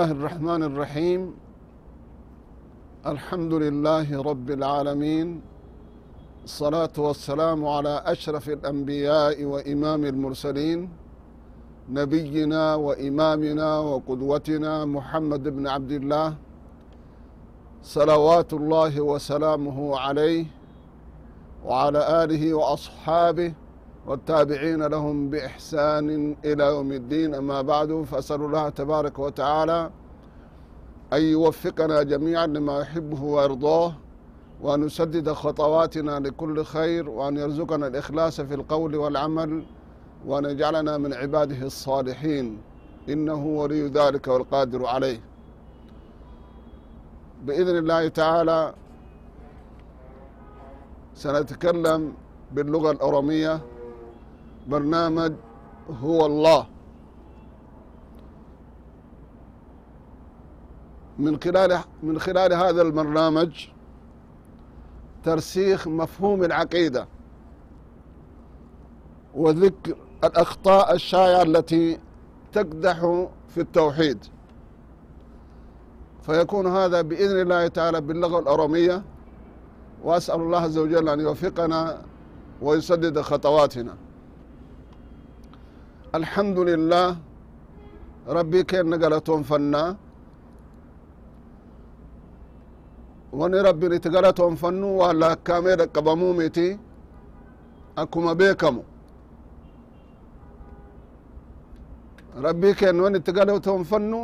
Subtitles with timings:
[0.00, 1.20] الله الرحمن الرحيم
[3.06, 5.40] الحمد لله رب العالمين
[6.44, 10.88] الصلاة والسلام على أشرف الأنبياء وإمام المرسلين
[11.90, 16.34] نبينا وإمامنا وقدوتنا محمد بن عبد الله
[17.82, 20.44] صلوات الله وسلامه عليه
[21.64, 23.52] وعلى آله وأصحابه
[24.07, 27.35] والتابعين لهم بإحسان إلى يوم الدين.
[27.35, 29.89] أما بعد فأسأل الله تبارك وتعالى
[31.13, 33.93] أن يوفقنا جميعا لما يحبه ويرضاه
[34.61, 39.63] وأن يسدد خطواتنا لكل خير وأن يرزقنا الإخلاص في القول والعمل
[40.25, 42.61] وأن يجعلنا من عباده الصالحين.
[43.09, 45.19] إنه ولي ذلك والقادر عليه.
[47.43, 48.73] بإذن الله تعالى
[51.15, 52.13] سنتكلم
[52.51, 53.61] باللغة الأورامية.
[54.67, 55.33] برنامج
[56.01, 56.67] هو الله.
[61.19, 63.67] من خلال من خلال هذا البرنامج
[65.23, 67.07] ترسيخ مفهوم العقيدة
[69.35, 71.99] وذكر الأخطاء الشائعة التي
[72.51, 74.25] تقدح في التوحيد.
[76.21, 79.03] فيكون هذا بإذن الله تعالى باللغة الأرامية
[80.03, 82.01] وأسأل الله عز وجل أن يوفقنا
[82.61, 83.97] ويسدد خطواتنا.
[86.19, 87.07] الحمد لله
[88.37, 89.83] ربي كين نقلتهم فنا
[94.61, 96.67] fannu walla hakkame dhaqqabamuu miti
[98.01, 98.83] akkuma beekamu
[102.45, 104.19] rabbii ken wani itti galaton fannu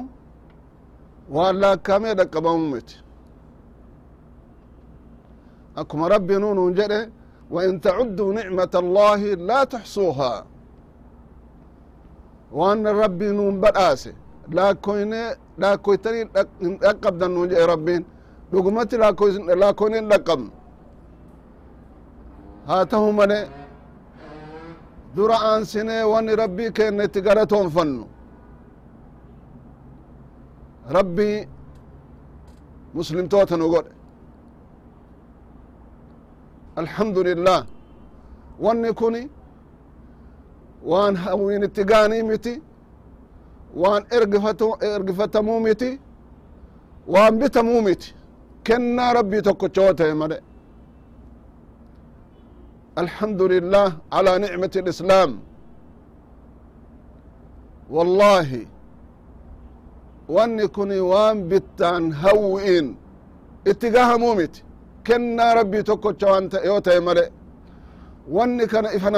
[1.36, 2.96] walla hakkame dhaqqabamuu miti
[5.82, 7.02] akkuma rabbi nunun jedhe
[7.52, 10.34] وإن تعدوا نعمة الله لا تحصوها
[12.52, 14.12] waan rabbi nun badhaase.
[14.52, 15.22] Laakoyne
[15.58, 16.26] laakoytanii
[16.62, 18.06] hin dhaqqabdan nun jee rabbiin.
[18.52, 18.98] Dhugumatti
[19.62, 20.52] laakoyne hin dhaqqabnu
[22.68, 23.40] haa tahu male
[25.16, 28.06] dura aansinee wanni rabbii keenne itti galatoonfannu.
[30.98, 31.38] Rabbii
[32.94, 33.92] muslimtoota nu godhe.
[36.82, 37.62] Alhamdu lilah
[38.66, 39.22] wanni kuni
[40.84, 42.62] waan hawwiin itti gaanii miti
[43.76, 44.04] waan
[44.96, 46.00] ergifatamuu miti
[47.08, 48.16] waan bitamuu miti.
[48.64, 50.42] Kennaa rabbii tokkocha wo ta'e male
[52.96, 55.40] alhamdu lillah ala nicmati lislaam.
[57.90, 58.68] Wallahi
[60.30, 62.96] wanni kuni waan bittaan hawwi'in
[63.66, 64.64] itti gahamuu miti.
[65.04, 67.32] Kennaa rabbii tokkocha waan yoo ta'e male
[68.30, 69.12] wanni kana ifa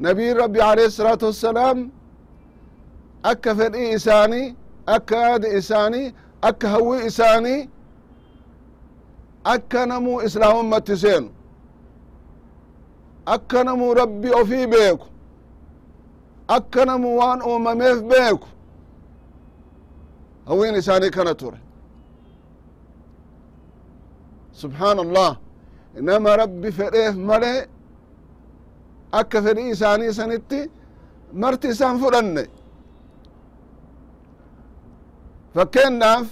[0.00, 1.78] nabiin rabbi alayhi الsalaatu wassalaam
[3.30, 4.46] akka fedhii isaanii
[4.86, 6.06] akka yaada isaanii
[6.48, 7.68] akka hawwii isaanii
[9.44, 11.28] akka namuu islaamummatti seenu
[13.34, 15.06] akka namuu rabbi ofii beeku
[16.56, 18.48] akka namuu waan uumameef beeku
[20.46, 21.58] hawwiin isaanii kana ture
[24.52, 25.36] subxaan allah
[25.94, 27.66] nama rabbi fedheef malee
[29.18, 30.60] akka fedhii isaanii sanitti
[31.42, 32.44] marti isaan fudhanne.
[35.54, 36.26] Fakkeennaaf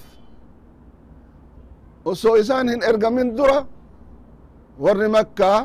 [2.11, 3.59] osoo isaan hin ergamin dura
[4.85, 5.59] warri makkaa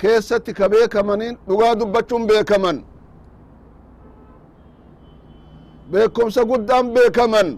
[0.00, 2.78] keessatti ka beekamanin dhugaa dubbachuun beekaman.
[5.90, 7.48] Beekumsa guddaan beekaman.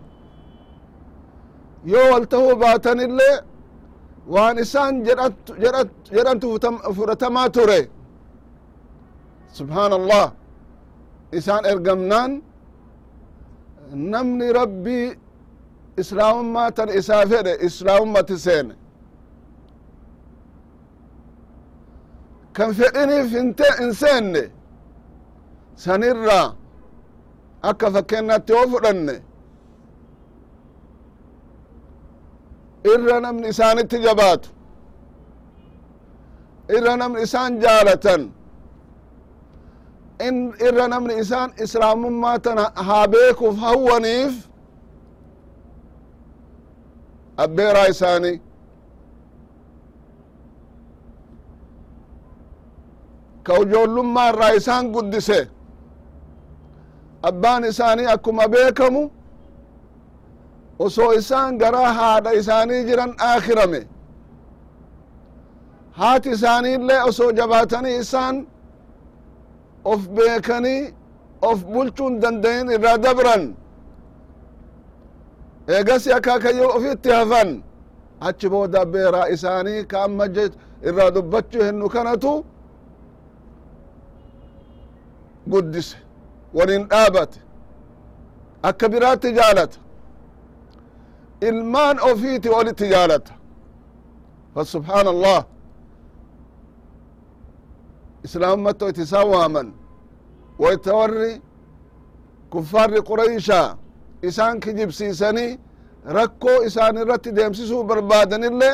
[1.93, 3.35] Yoo wal tahuu baatanillee
[4.35, 4.95] waan isaan
[6.15, 6.47] jedhantu
[6.97, 7.81] fudhatamaa ture.
[9.57, 10.27] Subxaan allah
[11.39, 12.33] isaan ergamnaan
[14.13, 15.07] namni rabbii
[16.01, 18.75] islaamummaa tan isaa fedhe islaamummatti seene.
[22.57, 23.29] Kan fedhiniif
[23.81, 24.43] hin seenne
[25.85, 26.47] sanirraa
[27.71, 29.15] akka fakkeennaatti yoo fudhanne
[32.85, 34.49] irra namni isaanitti jabaatu.
[36.77, 38.23] Irra namni isaan jaalatan.
[40.69, 44.35] Irra namni isaan islaamummaa tana haa beekuuf hawwaniif
[47.37, 48.41] abbeeraa isaanii.
[53.47, 55.49] Ka ijoollummaa irraa isaan guddise.
[57.23, 59.11] Abbaan isaanii akkuma beekamu
[60.85, 63.81] osoo isaan garaa haadha isaanii jiran aakirame
[65.99, 68.37] haati isaanii illee osoo jabaatanii isaan
[69.93, 70.83] of beekanii
[71.49, 73.45] of bulchuun dandayin irraa dabran.
[75.75, 77.51] Eegasi akaakayyo ofitti hafan.
[78.21, 80.25] Achi booda beeraa isaanii ka amma
[80.89, 82.33] irraa dubbachuu hennu kanatu
[85.51, 85.97] guddise
[86.55, 87.39] waliin dhaabate.
[88.63, 89.79] Akka biraatti jaalata
[91.48, 93.34] ilmaan ofiiti walitti jaalata
[94.56, 95.40] فسبحان الله
[98.26, 99.64] إسلام متو يتساواما
[100.60, 101.42] ويتوري
[102.54, 103.62] كفار قريشا
[104.28, 105.48] إسان كجب سيساني
[106.18, 108.72] ركو إسان الرت ديمسسو بربادن اللي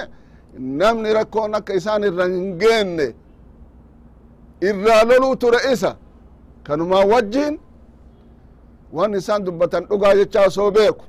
[0.79, 2.89] نمني ركو نك إسان الرنجين
[4.68, 5.91] إرالولو ترئيسا
[6.65, 7.53] كانوا ما وجين
[8.95, 11.06] وان إسان دبتن أقا جتشا سو بيكو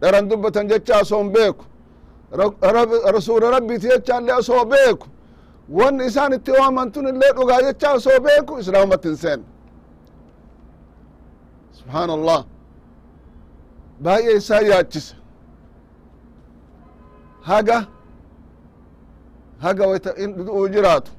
[0.00, 1.64] dharan dubbatan jecha asoon beeku
[3.14, 5.06] rasuula rabbiiti jecha illee asoo beeku
[5.78, 9.40] wanni isaan itti waaman tun illee dhugaa jecha asoo beeku islaamatti hin seen
[11.78, 12.44] subhaan allah
[14.04, 15.14] baay'ee isaa yaachise
[17.42, 17.78] haga
[19.64, 21.10] haga wata in du'uu jiraatu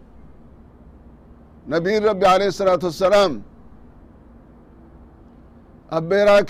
[1.68, 3.42] nabiyin rabbi alayhi salaatu wassalaam
[5.98, 6.42] abbeeraa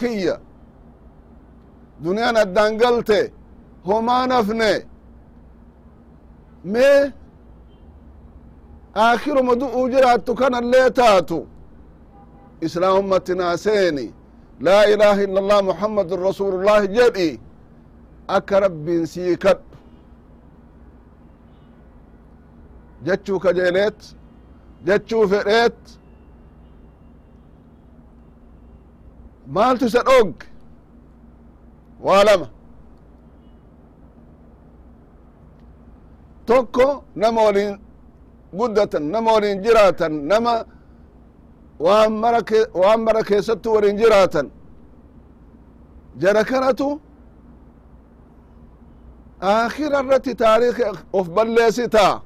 [2.03, 3.19] duniyaan addaan galte
[3.87, 4.71] homaa nafne
[6.63, 7.13] mee
[9.61, 11.47] du'uu jiraattu kanallee taatu
[12.61, 14.05] islaamumatti naaseeni
[14.65, 17.29] laa ilaha illa allah muhammadun rasulullahi jedhi
[18.27, 19.75] akka rabbiin sii kadhu
[23.05, 23.99] jechuu kajeeleet
[24.85, 25.79] jechuu fedheet
[29.55, 30.45] maaltu isa dhogge
[32.05, 32.47] waa lama
[36.45, 37.79] tokko nama waliin
[38.57, 40.53] guddatan nama waliin jiraatan nama
[41.85, 42.41] waan mara
[42.81, 44.47] waan mara keessattu waliin jiraatan
[46.21, 46.87] jara kanatu
[49.41, 52.21] aakhira irratti taariikhi of balleessitaa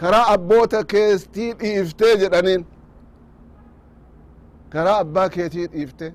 [0.00, 2.62] karaa abboota keetii dhiiftee jedhaniin.
[4.72, 6.06] Karaa abbaa keetii dhiifte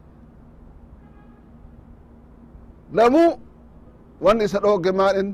[2.93, 3.31] lamuu
[4.21, 5.29] wanni isa dhoogge maalin.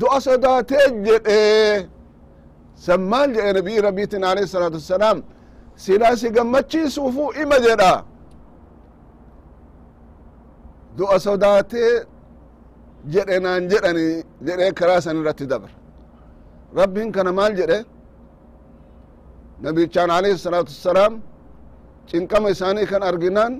[0.00, 1.88] Du'a sodaatee jedhe.
[2.74, 5.18] San maal jedhe nabii rabbiitin alayhi salaatu wassalaam
[5.76, 6.28] silaa si
[7.42, 7.92] ima jedha.
[10.98, 11.92] Du'a sodaatee
[13.14, 14.06] jedhe naan jedhani
[14.46, 15.72] jedhee karaa san irratti dabre
[16.78, 17.78] rabbiin kana maal jedhe?
[19.62, 21.12] Nabichaan alayhi salaatu wassalaam
[22.10, 23.52] cinqama isaanii kan arginaan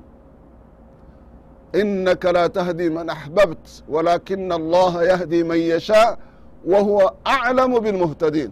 [1.81, 6.17] inaka la tahdi man ahbabt walakin allaha yahdi man yasha
[6.65, 8.51] wahuwa aclamu bilmuhtadin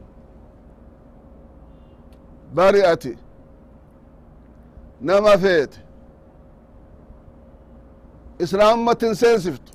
[2.54, 3.18] bari ati
[5.00, 5.78] nama feete
[8.38, 9.72] islaamumatti hin seensiftu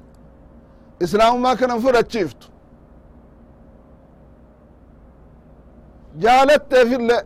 [0.99, 2.47] islaamummaa kana hin fudhachiiftu
[6.19, 7.21] jaalatteefillee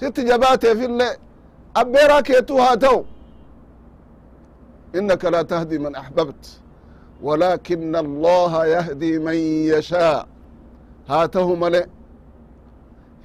[0.00, 1.16] sitti jabaateefillee
[1.74, 3.06] abbeeraa keetuu haa ta'u
[4.98, 6.44] inaka la tahdi man axbabt
[7.26, 9.36] walaakina allaha yahdi man
[9.72, 10.26] yashaa
[11.10, 11.80] haatahu male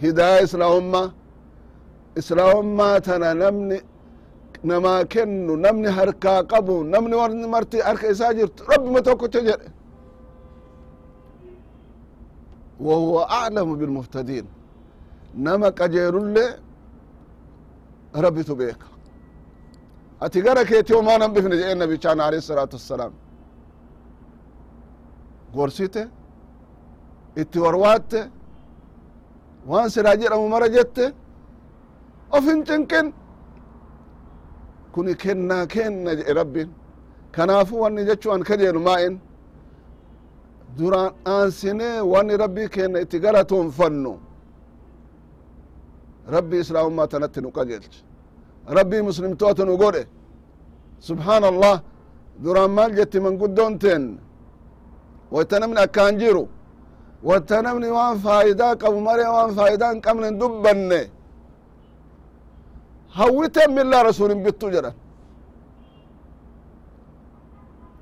[0.03, 1.07] hidaaya islaamummaa
[2.19, 3.77] islaamummaa tana namni
[4.69, 9.67] namaa kennu namni harkaa qabu namni warni marti harka isaa jirtu rabbima tokkocha jedhe
[12.87, 14.45] wahuwa aclamu bilmuhtadiin
[15.45, 16.49] nama qajeelullee
[18.23, 18.87] rabbitu beeka
[20.25, 23.13] ati gara keeti homaa nan bifne jedheen nabichaan alayhi salaatu wassalaam.
[25.55, 26.03] Gorsite
[27.41, 28.19] itti warwaatte
[29.69, 31.05] waan silaa jedhamu mara jette
[32.35, 33.07] of hin cinqin.
[34.93, 36.69] Kuni kennaa kenna jedhe rabbin
[37.35, 39.15] kanaafu wanni jechuu an kajeelu maa'in.
[40.77, 44.13] Duraan aansinee wanni rabbii kenna itti galatoonfannu
[46.35, 47.99] rabbii islaamummaa tanatti nu qajeelche
[48.77, 50.03] rabbii muslimtoota nu godhe
[51.07, 51.75] subحaan allah
[52.43, 54.03] duraan maal jetti manguddoon teen
[55.33, 56.43] wata namni akkaan jiru.
[57.29, 61.01] Wata namni waan faayidaa qabu malee waan faayidaa hin qabne hin dubbanne.
[63.17, 64.93] Hawwiten millaa rasulin bittu jedhan.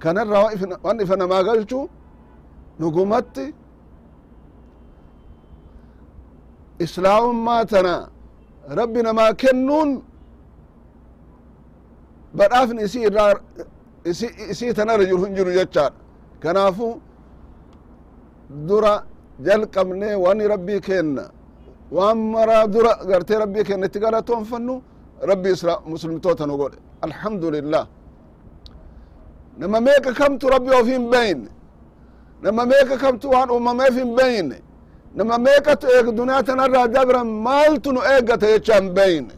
[0.01, 0.43] Kanarraa
[0.85, 1.79] wan ifa namaa galchu
[2.79, 3.45] dhugumatti
[6.85, 7.93] islaamummaa tana
[8.79, 9.89] rabbi namaa kennuun
[12.37, 13.33] badhaafni isii irraa
[14.51, 15.97] isii tanarra jiru hin jiru jechaadha
[16.43, 16.87] kanaafu
[18.67, 18.93] dura
[19.45, 21.23] jalqabne wani rabbii kenna
[21.91, 24.81] waan mara dura gartee rabbii kenna itti galatoonfannu
[25.29, 25.49] rabbi
[25.85, 26.77] muslimtoota nu godhe.
[27.01, 27.87] Alhamdulillah.
[29.57, 31.49] Nama meeqa kamtu rabbi of hin beyne
[32.41, 34.57] nama meeqa kamtu waan uumameef hin beyne
[35.15, 39.33] nama meeqatu eeg duniyaa tanarraa dabran maaltu nu eeggata jecha hin beyne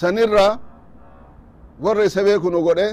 [0.00, 0.46] sanirra
[1.84, 2.88] warra isa beeku nu godhe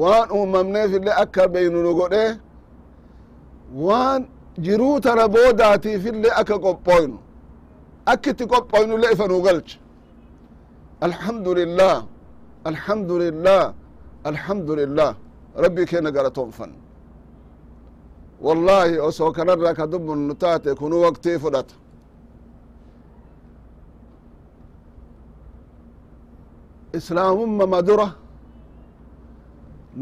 [0.00, 2.24] waan uumamneef illee akka beynu nu godhe
[3.86, 4.20] waan
[4.64, 7.18] jiruu tana boodaatiif illee akka qophoynu
[8.12, 9.78] akka itti qophoynu illee ifa nu galche.
[11.06, 11.96] Alhamdu lillah
[12.70, 13.62] alhamdu lillah
[14.30, 15.10] alhamdu lillah
[15.64, 16.70] rabbii keenya galatoonfan
[18.46, 21.74] wallahi osoo kanarraa ka dubbunnu taate kunu waqtii fudhata
[26.98, 28.08] islaamumma dura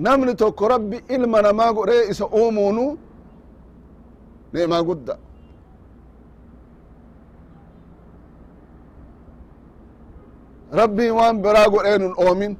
[0.04, 2.84] namni tokko rabbi ilma namaa godhee isa uumuunu
[4.52, 5.14] ni'maa gudda?
[10.80, 12.52] Rabbiin waan biraa godhee nun oomin.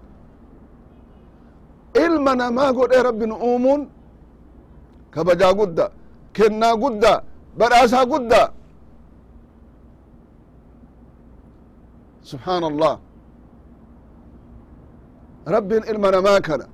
[2.04, 3.82] Ilma namaa godhee rabbi nu uumuun
[5.14, 5.86] kabajaa gudda.
[6.36, 7.12] Kennaa gudda.
[7.58, 8.42] Badhaasaa gudda.
[12.30, 12.94] Subxaan allah
[15.46, 16.66] rabbiin ilma namaa kana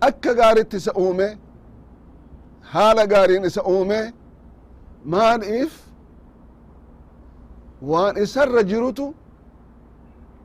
[0.00, 1.38] akka gaaritti isa uume
[2.72, 4.12] haala gaariin isa uume
[5.04, 5.72] maaliif?
[7.90, 9.14] Waan isarra jirutu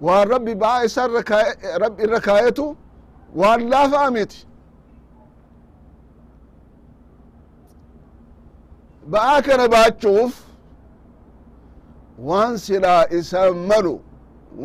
[0.01, 1.21] waan rabbi ba'aa isarra
[1.83, 2.65] rabbi irra kaayetu
[3.35, 4.39] waan laafaa miti
[9.11, 10.33] ba'aa kana baachuuf
[12.29, 13.95] waan silaa isa malu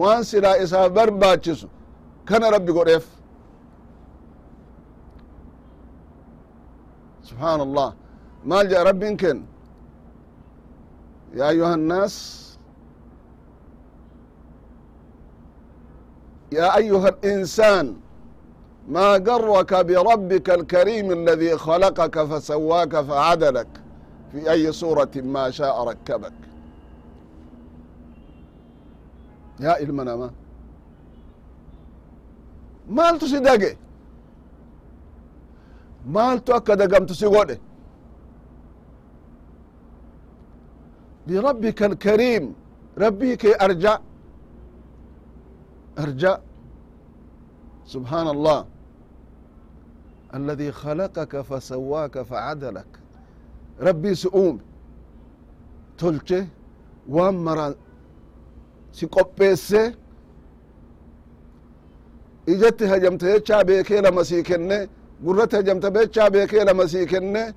[0.01, 1.69] waan silaa isaa barbaachisu
[2.32, 3.06] kana rabbi godheef
[7.28, 7.94] سبحان الله
[8.46, 9.44] ما جاء رب كن
[11.36, 12.16] يا أيها الناس
[16.52, 17.96] يا أيها الإنسان
[18.88, 23.68] ما غرك بربك الكريم الذي خلقك فسواك فعدلك
[24.32, 26.34] في أي صورة ما شاء ركبك
[29.60, 30.32] يا المنامة
[32.90, 33.72] مالtu si dage
[36.16, 37.56] maaltu akka dagamtu si godhe
[41.28, 42.46] birabbika alkariim
[43.04, 43.94] rabbii kee arja
[46.04, 46.32] arja
[47.86, 48.60] subحaan allah
[50.34, 52.92] الذي خلقك فسواك فعدلك
[53.80, 54.60] rabbii si uume
[55.98, 56.48] tolche
[57.08, 57.74] waan mara
[58.92, 59.96] si qopheesse
[62.47, 64.89] ijatti hajamte jechaa beekee lama sii kenne
[65.25, 67.55] gurratti hajamte jechaa beekee lama sii kenne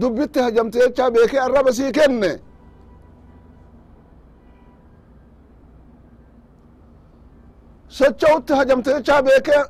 [0.00, 2.40] dubbitti hajamte jechaa beekee arraba sii kenne.
[7.88, 9.62] Socho'utti hajamte jechaa beekee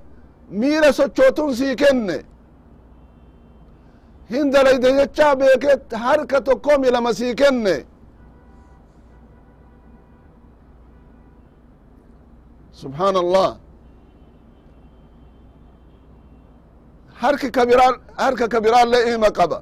[0.51, 2.25] miila sochootun sii kenne.
[4.31, 7.87] Hin dalayde jechaa beekee harka tokkoomi lama sii kenne.
[12.73, 13.17] Subحaan
[17.23, 19.59] harki kabiraan harka kabiraallee ima qaba.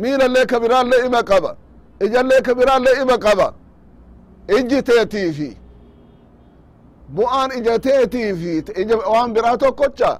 [0.00, 1.50] Miilallee kabiraallee ima qaba.
[2.04, 3.46] Ijallee kabiraallee ima qaba.
[4.56, 5.50] Ijji teetiifi
[7.16, 10.10] bu'aan ija teetiifi ija waan tokkocha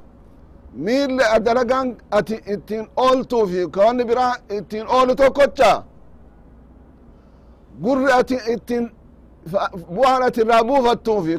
[0.85, 5.83] miille dalagaan ati ittiin ooltuufi ka wanni biraa ittiin oolu tokkocha
[7.83, 8.85] gurri ati ittiin
[9.97, 11.35] bu'aan ati irraa buufattuufi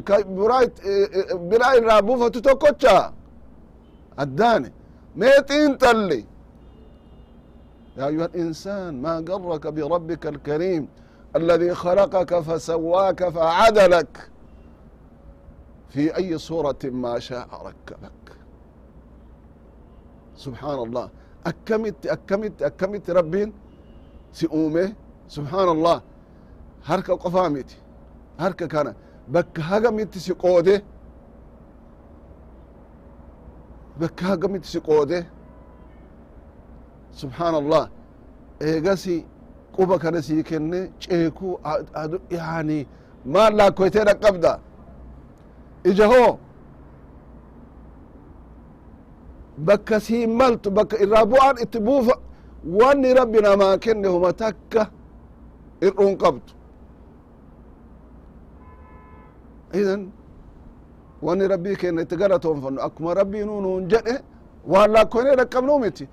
[1.50, 3.12] biraa irraa buufatu tokkocha
[4.16, 4.68] addaane
[5.19, 6.21] mee xiinxalli
[7.97, 10.83] يا أيها الإنسان ما غرك بربك الكريم
[11.35, 14.29] الذي خلقك فسواك فعدلك
[15.89, 18.25] في أي صورة ما شاء ركبك
[20.37, 21.09] سبحان الله
[21.51, 23.49] أكمت أكمت أكمت ربين
[24.33, 24.93] سئومه
[25.27, 26.01] سبحان الله
[26.85, 27.77] هركة قفامتي
[28.39, 28.87] هركة كان
[29.27, 30.83] بك هقمت سقوده
[33.99, 35.25] بك هقمت سقوده
[37.21, 37.83] سبحان الله
[38.61, 39.25] eegasi
[39.75, 41.59] quba kana sii kenne ceekuu
[42.31, 42.87] yani
[43.33, 44.51] maal laakkoytee dhaqqabda
[45.89, 46.31] ija hoo
[49.67, 52.15] bakka sii maltu bakka irraa bu'aan itti buufa
[52.79, 54.81] wanni rabbi namaa kenne homa takka
[55.87, 56.51] ir'uun qabdu
[59.79, 60.01] idan
[61.22, 62.80] wanni rabbii kenna itti galatoonfannu.
[62.86, 64.14] Akkuma rabbiinuu nuun jedhe
[64.72, 66.04] waan laakkoynee dhaqqabnuu miti.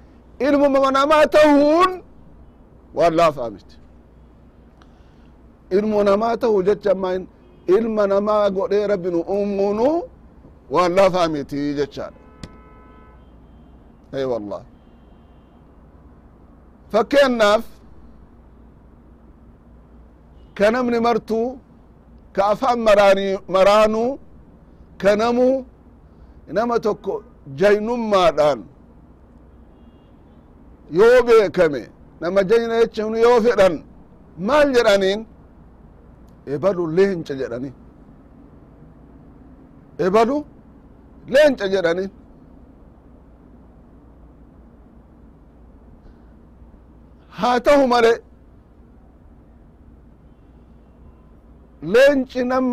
[0.47, 1.91] Ilmuma namaa ta'uun
[2.97, 3.75] waan laafaa miti.
[5.77, 7.27] Ilmu namaa tahu jecha ammain
[7.75, 9.87] ilma namaa godhee rabbi nu uumunu
[10.73, 12.19] waan lafaa miti jechaadha
[14.17, 14.61] ay wallah
[16.91, 17.63] fakkeennaaf
[20.57, 21.47] ka namni martuu
[22.35, 22.79] ka afaan
[23.55, 24.09] maraanuu
[25.01, 25.47] ka namu
[26.57, 27.13] nama tokko
[27.59, 28.59] jaynummaadhaan
[30.99, 31.81] yoo beekame
[32.21, 33.75] nama jayna jechun yoo fedhan
[34.47, 35.19] maal jedhaniin?
[36.53, 37.69] Ebalu leenca jedhani.
[40.05, 40.37] Ebalu
[41.33, 42.05] leenca jedhani.
[47.39, 48.11] Haa tahu male
[51.93, 52.65] leenci nam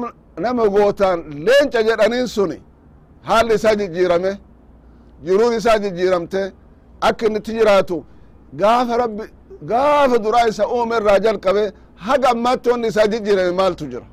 [0.43, 2.59] nama gootaan leenca jedhaniin suni
[3.29, 4.33] haalli isaa jijjiirame
[5.25, 6.41] jiruun isaa jijjiiramte
[7.09, 7.97] akka inni itti jiraatu
[8.61, 9.25] gaafa rabbi
[9.71, 11.64] gaafa duraa isa uume irraa jalqabe
[12.07, 14.07] haga ammaatti wanni isaa jijjiirame maaltu jira?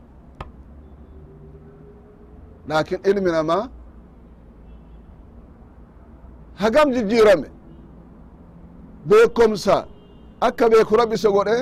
[2.69, 3.63] Laakin ilmi namaa
[6.61, 7.47] hagam jijjiirame?
[9.09, 9.85] Beekomsa
[10.47, 11.57] akka beeku rabbi isa godhe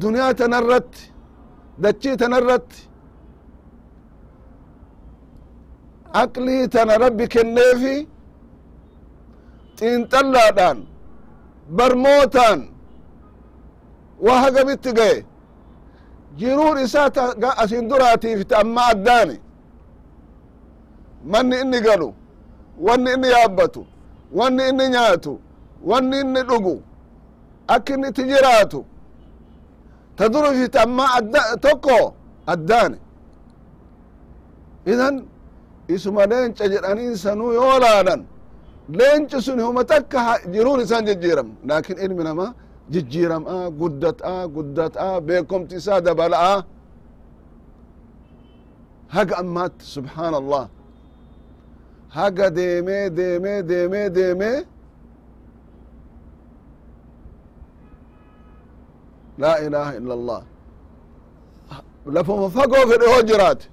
[0.00, 1.02] duniyaa tanarratti
[1.82, 2.89] dachii tanarratti
[6.12, 8.08] aqlii tana rabbi kenneefi
[9.78, 10.78] xiinxallaadhaan
[11.76, 12.60] barmootaan
[14.24, 15.24] waa hagamitti gaye
[16.38, 17.10] jiruun isaa
[17.62, 19.36] asin duraatiif amma addaani.
[21.24, 22.14] Manni inni galu
[22.86, 23.86] wanni inni yaabbatu
[24.38, 25.40] wanni inni nyaatu
[25.90, 26.82] wanni inni dhugu
[27.74, 28.84] akka inni itti jiraatu
[30.16, 31.04] ta durufi ta amma
[31.62, 32.14] tokko
[32.52, 32.98] addaani.
[34.86, 35.14] Idan
[35.94, 38.20] isuma leenca jedhaniin sanuu yoo laalan
[38.98, 40.20] leenci sun huma takka
[40.54, 42.50] jiruun isaan jijjiiram laakin ilmi namaa
[42.92, 46.54] jijjiiram'a guddat'a guddat'a beekomti isaa dabala'a
[49.14, 50.64] haga ammaatti subxaan allah
[52.18, 54.58] haga deemee deemee deemee deemee
[59.42, 60.42] laa ilaha illa allah
[62.16, 63.64] lafuma fagoo fedhe hoo jiraate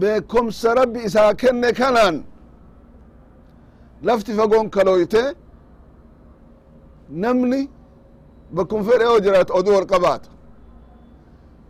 [0.00, 2.16] beekomsa rabbi isaa kenne kanaan
[4.02, 5.22] lafti fagoon kalooyte
[7.22, 7.60] namni
[8.54, 10.28] bakkum fedhe yoo jiraate oduu wal qabaata.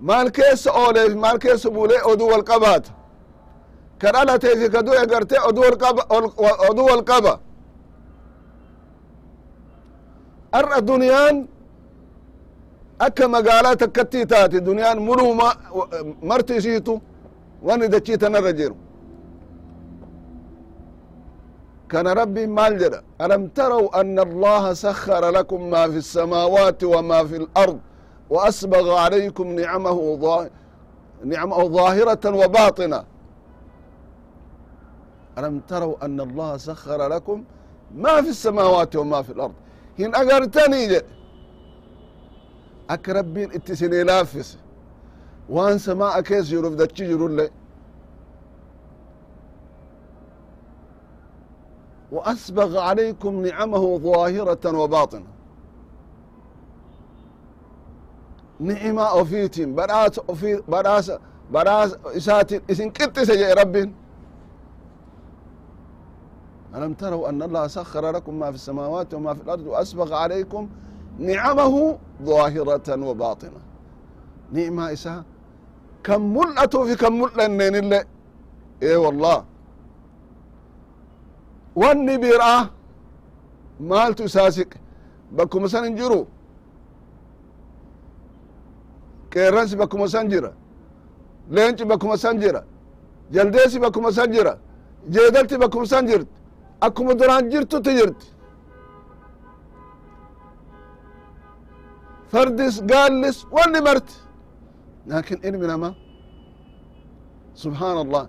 [0.09, 2.91] Maal keessa ooleef maal keessa bulee oduu wal qabaata.
[4.01, 7.35] Ka dhalateefi ka du'e garte oduu wal qaba
[10.59, 11.37] ar'a duniyaan
[13.07, 15.49] akka magaalaa takkattii taate duniyaan muluma
[16.23, 16.95] marti isiitu
[17.63, 18.76] wani dachii tanarra jiru
[21.89, 27.36] كان ربي مال جدا ألم تروا أن الله سخر لكم ما في السماوات وما في
[27.36, 27.80] الأرض
[28.30, 30.52] وأسبغ عليكم نعمه ظاهرة,
[31.26, 33.04] نعمه ظاهرة وباطنة
[35.38, 37.43] ألم تروا أن الله سخر لكم
[37.95, 39.54] ما في السماوات وما في الأرض
[40.00, 41.06] هن أقرتني جد
[42.89, 44.58] أك ربين اتسني لافس
[45.50, 47.50] وان سماء كيس يرف دتشي جرولي
[52.12, 55.26] وأسبغ عليكم نعمه ظاهرة وباطنة
[58.60, 61.12] نعمة أوفيتين براس أوفي براس
[61.52, 63.76] براس إساتين إسن قطس يا رب
[66.76, 70.69] ألم تروا أن الله سخر لكم ما في السماوات وما في الأرض وأسبغ عليكم
[71.19, 73.60] نعمه ظاهرة وباطنة
[74.52, 75.24] نعمة إسا
[76.05, 78.05] كم mul'atuufi kan mul'anneenille
[78.83, 79.45] ee eh, wallah.
[81.77, 82.69] Wanni biraa
[83.81, 84.79] maaltu isaa siqe
[85.37, 86.27] bakkuma san hin jiru?
[89.33, 90.53] Qeerransi bakkuma san jira?
[91.51, 92.62] Leenci bakkuma san jira?
[93.35, 94.55] Jaldeesi bakkuma san jira?
[95.11, 96.29] Jeedalti bakkuma san jirti
[96.81, 98.27] akkuma duraan jirtutti jirti
[102.31, 104.14] fardis gaallis wanni marti
[105.11, 105.93] laakin ilmi namaa
[107.62, 108.25] subxaan allah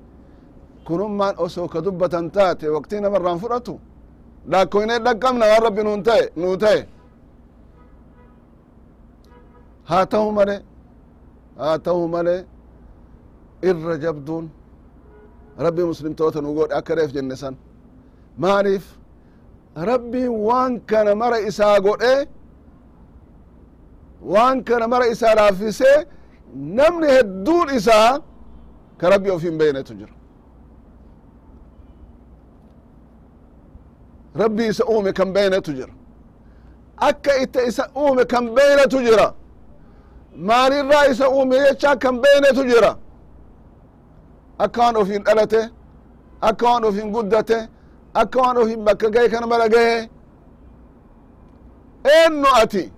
[0.88, 3.74] kunummaan osoo ka dubbatan taate waqtii namarraan fudhatu
[4.52, 6.80] laakkoyne dhaqqabna waan rabbi nun ta'e nuu ta'e
[9.90, 10.56] haa ta'u male
[11.62, 12.36] haa ta'u male
[13.70, 14.46] irra jabduun
[15.66, 17.56] rabbi muslimtoota nu godhe akka reef jenne san
[18.44, 18.86] maaliif
[19.90, 22.14] rabbiin waan kana mara isaa godhe
[24.34, 25.98] waan kana mara isaa laaffisee
[26.56, 28.20] namni hedduun isaa
[28.98, 30.13] ka rabbi of hin beynetu jira.
[34.36, 35.94] Rabbi isa uume kan beynetu jira.
[36.98, 39.34] Akka itti isa uume kan beynetu jira.
[40.38, 42.98] Maalirraa isa uume jechaa kan beynetu jira.
[44.60, 45.70] Akka waan ofin dhalate
[46.41, 47.68] akka waan ofin guddate
[48.13, 50.10] akka waan ofin bakka gahe kana mala gahe
[52.15, 52.91] eennu ati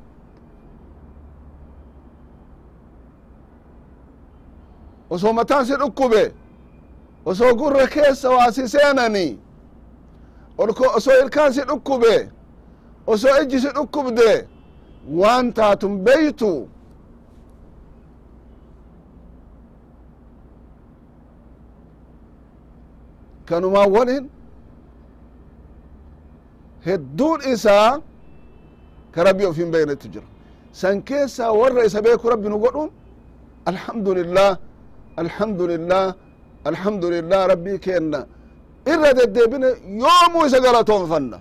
[5.09, 6.33] osoo mataan si dhukkube
[7.25, 9.39] osoo gurra keessa waa si seenani.
[10.57, 12.29] Osoo ilkaan si dhukkube
[13.07, 14.47] osoo ijji si dhukkubde
[15.19, 16.69] waan taatun beytu.
[23.45, 24.31] Kanumaan walin
[26.85, 28.01] hedduun isaa
[29.11, 29.71] ka rabbi of hin
[30.11, 30.25] jira.
[30.71, 32.89] San keessaa warra isa beeku rabbi nu godhun?
[33.65, 34.13] Alhamdu
[35.23, 36.05] alhamdu lillah
[36.69, 38.21] alhamdu lillah rabbii kenna.
[38.93, 39.69] Irra deddeebine
[40.03, 41.37] yoomuu isa galatoonfanna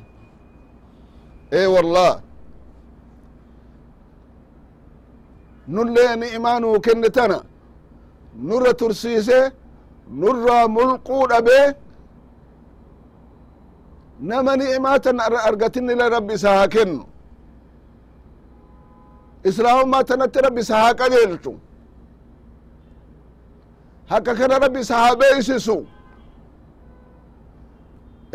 [1.50, 2.12] e wallah
[5.74, 7.38] nullee ni'imaa nuu kenne tana
[8.48, 9.38] nurra tursiise
[10.20, 11.58] nurraa mulquu dhabe
[14.28, 17.04] nama ni'imaa tan argatinile rabbi isa haa kennu
[19.48, 20.76] islaamummaa tanatti rabbi isa
[24.10, 25.76] hakka kana rabbi isa haa beeysisu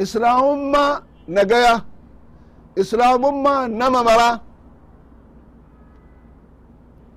[0.03, 1.75] islaamummaa nagaya
[2.81, 4.29] islaamummaa nama mara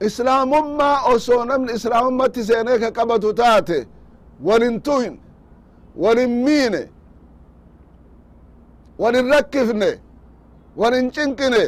[0.07, 3.79] islaamummaa osoo namni islaamummatti seenee ka qabatu taate
[4.47, 5.15] walin tuhin.
[5.97, 6.83] Walin miine
[8.99, 9.91] walin rakkifne
[10.77, 11.63] walin cinqine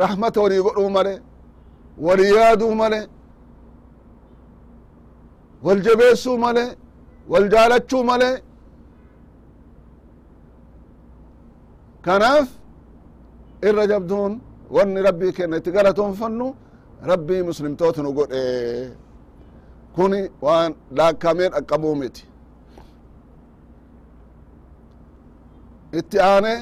[0.00, 1.22] rahmata walii godhuu male
[1.98, 3.08] walii yaaduu male
[5.64, 6.64] wal jabeessuu male
[7.32, 8.30] wal jaalachuu male
[12.06, 12.48] kanaaf
[13.68, 14.32] irra jabduun
[14.76, 16.46] wanni rabbii kenna itti galatoonfannu
[17.10, 18.42] rabbii muslimtoota nu godhe
[19.94, 22.22] kuni waan laakkamee dhaqqabuu miti
[25.98, 26.54] itti aane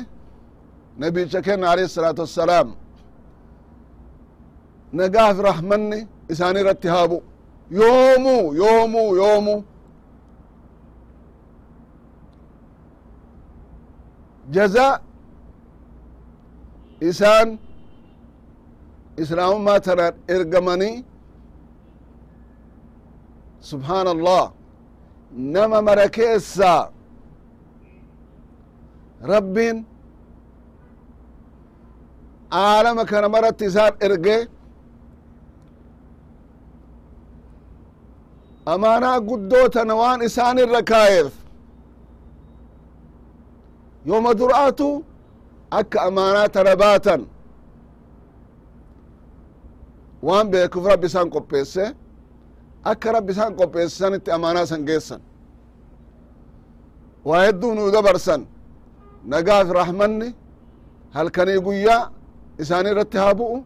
[1.01, 2.69] nabicha kenna alayhi الsalaatu wassalaam
[4.99, 5.99] nagaaf rahmanni
[6.33, 7.19] isaani irratti haabu
[7.71, 9.65] yoomuu yoomuu yoomuu
[14.55, 15.01] jaza
[17.01, 17.59] isaan
[19.23, 21.05] islaamummaa tanaan ergamanii
[23.71, 24.53] subhaan allah
[25.55, 26.91] nama mara keessaa
[29.33, 29.77] rabbiin
[32.51, 34.37] aalama kana maratti isaan erge
[38.73, 41.33] amaanaa guddoo tana waan isaan irra kaayeef
[44.09, 44.89] yooma dur'aatu
[45.79, 47.21] akka amaanaa tana baatan.
[50.27, 51.85] Waan beekuuf rabbi isaan qopheesse
[52.91, 55.21] akka rabbi isaan qopheesse sanitti amaanaa san geessan.
[57.29, 58.41] Waa hedduu nuu dabarsan.
[59.33, 60.29] Nagaaf rahmanni
[61.17, 62.03] halkanii guyyaa
[62.63, 63.57] isaanii irratti haa bu'u.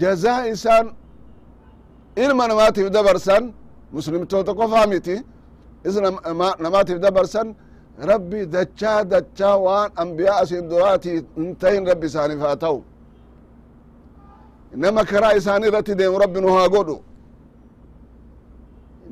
[0.00, 0.86] Jazaa isaan
[2.24, 3.44] ilma namaatiif dabarsan
[3.94, 5.16] muslimtoota qofaa miti
[5.88, 5.94] is
[6.64, 7.48] namaatiif dabarsan
[8.10, 12.78] rabbi dachaa dachaa waan ambiyaa asin duraati hin tahin rabbi isaaniif haa ta'u
[14.82, 16.96] nama karaa isaanii irratti deemu rabbi nu haa godhu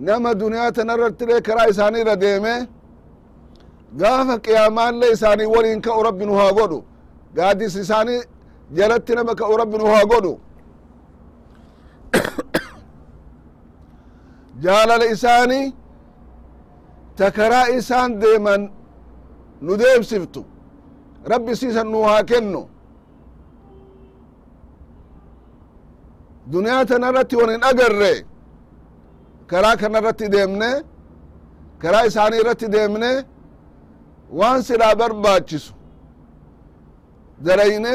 [0.09, 2.55] nama duniyaa tana irrattilee karaa isaanii irra deeme
[4.01, 6.79] gaafa qiyaamaallee isaanii waliin ka'u rabbi nu haa godhu
[7.37, 8.21] gaadis isaanii
[8.79, 10.33] jalatti nama ka'u rabbi nu haa godhu
[14.65, 15.73] jaalala isaanii
[17.17, 18.62] ta karaa isaan deeman
[19.61, 20.41] nu deemsiftu
[21.31, 22.62] rabbi siisan nu haa kennu.
[26.53, 28.12] Duniyaa tana irratti won hin agarre
[29.51, 30.71] karaa kana irratti deemne
[31.83, 33.11] karaa isaanii irratti deemne
[34.38, 35.73] waan silaa barbaachisu.
[37.45, 37.95] Darayne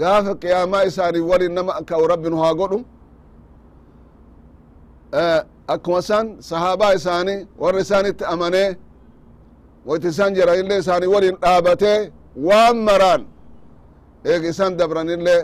[0.00, 2.78] gaafa qiyaamaa isaanii walin nama ka'u rabbi nu haa godhu
[5.74, 8.68] akkuma isaan sahaabaa isaanii warra isaanitti amanee
[9.88, 11.98] wati isaan jiranillee isaanii walin dhaabatee
[12.48, 13.22] waan maraan
[14.30, 15.40] eega isaan dabranillee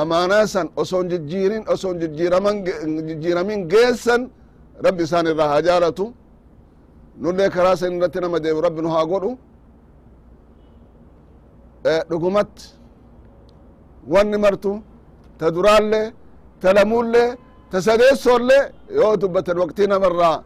[0.00, 2.56] amaanaa san oson jijjiirin oson jijjiiraman
[3.08, 4.22] jijjiiramin geessan
[4.84, 6.04] rabbi isaan irraa haa jaalatu.
[7.22, 9.30] Nullee karaa san irratti nama deemu rabbi nu haa godhu.
[12.10, 12.64] Dhugumatti
[14.12, 14.72] wanni martu
[15.38, 16.06] ta duraallee
[16.60, 17.28] ta lamuullee
[17.70, 18.62] ta sadeessoollee
[19.00, 20.36] yoo dubbatan waqtii namarraa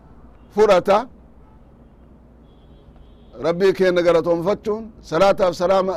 [0.54, 0.96] fudhata
[3.46, 5.94] rabbii keenya galatoonfachuun salaataaf salaama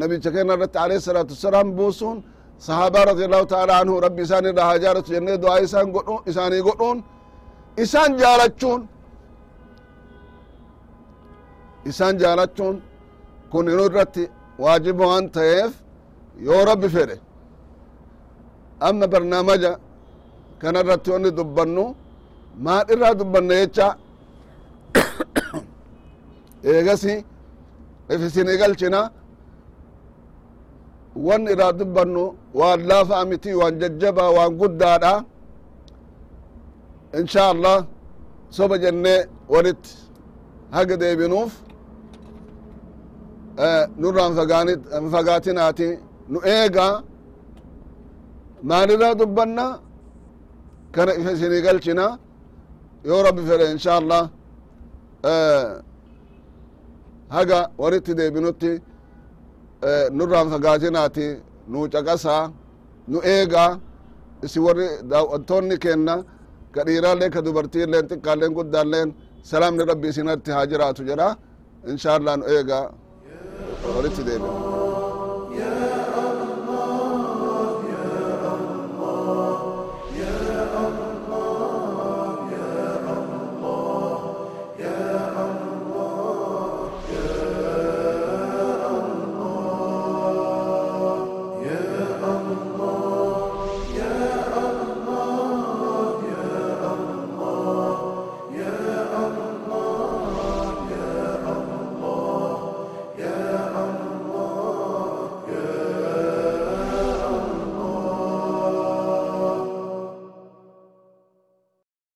[0.00, 2.16] nabicha kenna irratti alayhi salatu wasalaam buusuun
[2.66, 6.98] sahaabaa radiallahu taala anhu rabbi isaan irra haa jaalatu jennee du'aa isaan godhu isaanii godhuun
[7.84, 8.80] isaan jaalachuun
[11.90, 12.76] isaan jaalachuun
[13.52, 14.24] kun inu irratti
[14.62, 15.72] waajiba waan ta'eef
[16.48, 17.16] yoo rabbi fedhe
[18.88, 19.72] amma barnaamaja
[20.60, 21.84] kana irratti wanni dubbannu
[22.64, 23.88] maal irraa dubbanna jecha?
[26.70, 27.14] Eegasi
[28.12, 29.00] if isinii galchina
[31.26, 32.22] wan irraa dubbannu
[32.58, 35.14] waan laafa miti waan jajjaba waan guddaadha.
[37.18, 37.76] Insha allah
[38.56, 39.20] soba jennee
[39.52, 39.92] walitti
[40.74, 41.52] haga deebinuuf
[44.00, 44.32] nurraan
[45.12, 45.88] fagaatinaati.
[46.32, 46.86] Nu eega
[48.68, 49.66] maalirraa dubbanna
[50.96, 52.06] kana if isinii galchina
[53.08, 54.22] yoo rabbi fedhe insha allah
[57.36, 58.70] haga walitti deebinutti
[60.18, 61.26] nurraan fagaatinaati
[61.72, 62.34] nu caqasa
[63.10, 63.64] nu eega
[64.46, 66.14] isi warri daawwattoonni kenna
[66.74, 69.08] ka dhiiraallee ka dubartiilleen xiqqaalleen guddaalleen
[69.50, 71.28] salaamni rabbi isinatti haa jiraatu jedha
[71.92, 72.78] insha allah nu eega
[73.96, 75.95] walitti deebina